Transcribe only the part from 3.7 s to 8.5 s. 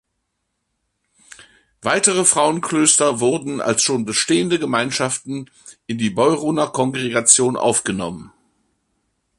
schon bestehende Gemeinschaften in die Beuroner Kongregation aufgenommen.